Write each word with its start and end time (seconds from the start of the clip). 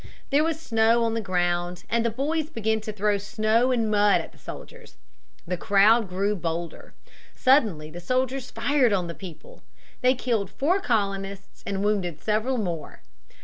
There 0.31 0.43
was 0.43 0.59
snow 0.59 1.03
on 1.03 1.13
the 1.13 1.21
ground, 1.21 1.83
and 1.87 2.03
the 2.03 2.09
boys 2.09 2.49
began 2.49 2.81
to 2.81 2.91
throw 2.91 3.19
snow 3.19 3.71
and 3.71 3.91
mud 3.91 4.19
at 4.19 4.31
the 4.31 4.39
soldiers. 4.39 4.97
The 5.45 5.57
crowd 5.57 6.09
grew 6.09 6.35
bolder. 6.35 6.95
Suddenly 7.35 7.91
the 7.91 7.99
soldiers 7.99 8.49
fired 8.49 8.93
on 8.93 9.05
the 9.05 9.13
people. 9.13 9.61
They 10.01 10.15
killed 10.15 10.49
four 10.49 10.79
colonists 10.81 11.61
and 11.67 11.83
wounded 11.85 12.19
several 12.19 12.57
more. 12.57 13.03